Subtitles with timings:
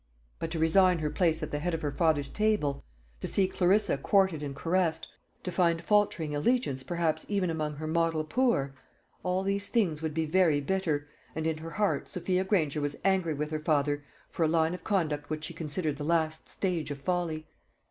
[0.39, 2.83] But to resign her place at the head of her father's table,
[3.19, 5.07] to see Clarissa courted and caressed,
[5.43, 8.73] to find faltering allegiance perhaps even among her model poor
[9.21, 13.35] all these things would be very bitter, and in her heart Sophia Granger was angry
[13.35, 16.97] with her father for a line of conduct which she considered the last stage of
[16.99, 17.45] folly.